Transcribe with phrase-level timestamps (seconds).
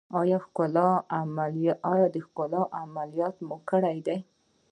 [0.19, 0.89] ایا ښکلا
[2.81, 4.17] عملیات مو کړی دی؟